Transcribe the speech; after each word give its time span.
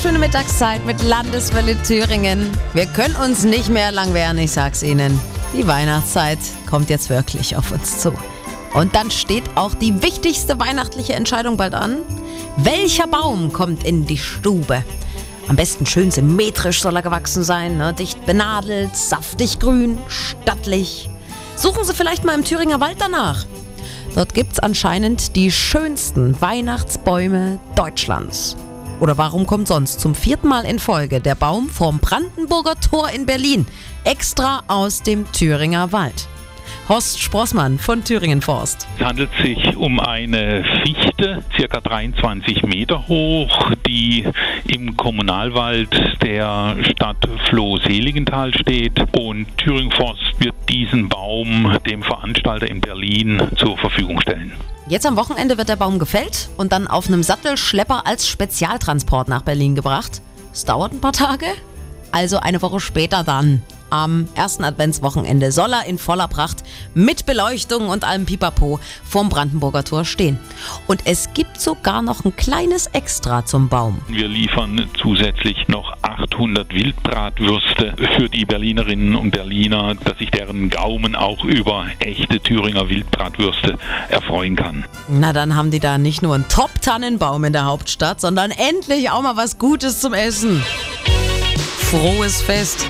wunderschöne 0.00 0.26
Mittagszeit 0.26 0.86
mit 0.86 1.02
Landeswelle 1.02 1.76
Thüringen. 1.82 2.50
Wir 2.72 2.86
können 2.86 3.16
uns 3.16 3.44
nicht 3.44 3.68
mehr 3.68 3.92
lang 3.92 4.14
wehren, 4.14 4.38
ich 4.38 4.50
sag's 4.50 4.82
Ihnen. 4.82 5.20
Die 5.52 5.66
Weihnachtszeit 5.66 6.38
kommt 6.70 6.88
jetzt 6.88 7.10
wirklich 7.10 7.54
auf 7.54 7.70
uns 7.70 8.00
zu. 8.00 8.14
Und 8.72 8.94
dann 8.94 9.10
steht 9.10 9.44
auch 9.56 9.74
die 9.74 10.02
wichtigste 10.02 10.58
weihnachtliche 10.58 11.12
Entscheidung 11.12 11.58
bald 11.58 11.74
an. 11.74 11.98
Welcher 12.56 13.08
Baum 13.08 13.52
kommt 13.52 13.84
in 13.84 14.06
die 14.06 14.16
Stube? 14.16 14.84
Am 15.48 15.56
besten 15.56 15.84
schön 15.84 16.10
symmetrisch 16.10 16.80
soll 16.80 16.96
er 16.96 17.02
gewachsen 17.02 17.44
sein, 17.44 17.76
ne? 17.76 17.92
dicht 17.92 18.24
benadelt, 18.24 18.96
saftig 18.96 19.58
grün, 19.58 19.98
stattlich. 20.08 21.10
Suchen 21.56 21.84
Sie 21.84 21.92
vielleicht 21.92 22.24
mal 22.24 22.38
im 22.38 22.44
Thüringer 22.46 22.80
Wald 22.80 22.96
danach. 23.00 23.44
Dort 24.14 24.32
gibt's 24.32 24.60
anscheinend 24.60 25.36
die 25.36 25.52
schönsten 25.52 26.40
Weihnachtsbäume 26.40 27.58
Deutschlands. 27.76 28.56
Oder 29.00 29.16
warum 29.16 29.46
kommt 29.46 29.66
sonst 29.66 29.98
zum 29.98 30.14
vierten 30.14 30.48
Mal 30.48 30.66
in 30.66 30.78
Folge 30.78 31.20
der 31.20 31.34
Baum 31.34 31.70
vom 31.70 31.98
Brandenburger 31.98 32.78
Tor 32.78 33.10
in 33.10 33.24
Berlin 33.24 33.66
extra 34.04 34.62
aus 34.68 35.02
dem 35.02 35.30
Thüringer 35.32 35.90
Wald? 35.92 36.28
Horst 36.88 37.20
Sprossmann 37.20 37.78
von 37.78 38.02
Thüringen 38.04 38.42
Forst. 38.42 38.88
Es 38.98 39.04
handelt 39.04 39.30
sich 39.42 39.76
um 39.76 40.00
eine 40.00 40.64
Fichte, 40.82 41.42
circa 41.56 41.80
23 41.80 42.64
Meter 42.64 43.06
hoch, 43.06 43.70
die 43.86 44.26
im 44.66 44.96
Kommunalwald 44.96 45.90
der 46.22 46.76
Stadt 46.82 47.28
Floh-Seligenthal 47.48 48.54
steht. 48.54 49.00
Und 49.16 49.46
Thüringen 49.56 49.92
Forst 49.92 50.34
wird 50.38 50.54
diesen 50.68 51.08
Baum 51.08 51.78
dem 51.88 52.02
Veranstalter 52.02 52.68
in 52.68 52.80
Berlin 52.80 53.40
zur 53.56 53.78
Verfügung 53.78 54.20
stellen. 54.20 54.52
Jetzt 54.88 55.06
am 55.06 55.16
Wochenende 55.16 55.56
wird 55.56 55.68
der 55.68 55.76
Baum 55.76 56.00
gefällt 56.00 56.48
und 56.56 56.72
dann 56.72 56.88
auf 56.88 57.06
einem 57.06 57.22
Sattelschlepper 57.22 58.06
als 58.06 58.26
Spezialtransport 58.26 59.28
nach 59.28 59.42
Berlin 59.42 59.76
gebracht. 59.76 60.20
Es 60.52 60.64
dauert 60.64 60.92
ein 60.92 61.00
paar 61.00 61.12
Tage, 61.12 61.46
also 62.10 62.38
eine 62.38 62.60
Woche 62.60 62.80
später 62.80 63.22
dann 63.22 63.62
am 63.90 64.28
ersten 64.34 64.64
Adventswochenende 64.64 65.52
soll 65.52 65.72
er 65.72 65.86
in 65.86 65.98
voller 65.98 66.28
Pracht 66.28 66.62
mit 66.94 67.26
Beleuchtung 67.26 67.88
und 67.88 68.04
allem 68.04 68.26
Pipapo 68.26 68.80
vorm 69.04 69.28
Brandenburger 69.28 69.84
Tor 69.84 70.04
stehen. 70.04 70.38
Und 70.86 71.02
es 71.04 71.32
gibt 71.34 71.60
sogar 71.60 72.02
noch 72.02 72.24
ein 72.24 72.34
kleines 72.36 72.86
Extra 72.88 73.44
zum 73.44 73.68
Baum. 73.68 74.00
Wir 74.08 74.28
liefern 74.28 74.88
zusätzlich 75.00 75.68
noch 75.68 75.96
800 76.02 76.72
Wildbratwürste 76.72 77.94
für 78.16 78.28
die 78.28 78.44
Berlinerinnen 78.44 79.14
und 79.16 79.30
Berliner, 79.30 79.94
dass 79.94 80.18
sich 80.18 80.30
deren 80.30 80.70
Gaumen 80.70 81.14
auch 81.14 81.44
über 81.44 81.86
echte 81.98 82.40
Thüringer 82.40 82.88
Wildbratwürste 82.88 83.78
erfreuen 84.08 84.56
kann. 84.56 84.84
Na, 85.08 85.32
dann 85.32 85.56
haben 85.56 85.70
die 85.70 85.80
da 85.80 85.98
nicht 85.98 86.22
nur 86.22 86.34
einen 86.34 86.48
Top-Tannenbaum 86.48 87.44
in 87.44 87.52
der 87.52 87.64
Hauptstadt, 87.64 88.20
sondern 88.20 88.50
endlich 88.50 89.10
auch 89.10 89.22
mal 89.22 89.36
was 89.36 89.58
Gutes 89.58 90.00
zum 90.00 90.14
Essen. 90.14 90.62
Frohes 91.90 92.40
Fest! 92.42 92.86